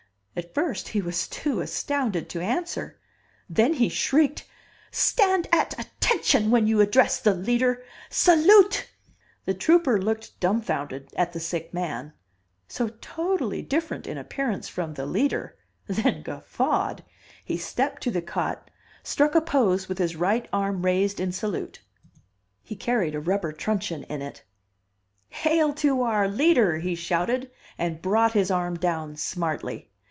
[0.33, 2.97] At first he was too astounded to answer,
[3.49, 4.47] then he shrieked,
[4.89, 7.83] "Stand at attention when you address the Leader!
[8.09, 8.87] Salute!"
[9.43, 12.13] The trooper looked dumbfounded at the sick man
[12.69, 17.03] so totally different in appearance from the Leader, then guffawed.
[17.43, 18.71] He stepped to the cot,
[19.03, 21.81] struck a pose with his right arm raised in salute.
[22.63, 24.43] He carried a rubber truncheon in it.
[25.27, 29.89] "Hail to our Leader!" he shouted, and brought his arm down smartly.